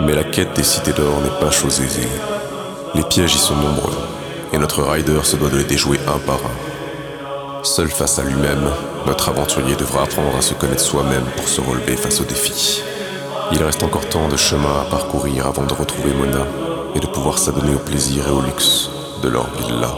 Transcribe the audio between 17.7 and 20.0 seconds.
au plaisir et au luxe de leur villa.